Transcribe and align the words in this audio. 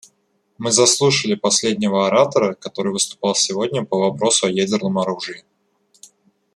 Мы 0.57 0.71
заслушали 0.71 1.35
последнего 1.35 2.07
оратора, 2.07 2.55
который 2.55 2.91
выступал 2.91 3.35
сегодня 3.35 3.85
по 3.85 3.99
вопросу 3.99 4.47
о 4.47 4.49
ядерном 4.49 4.97
оружии. 4.97 5.43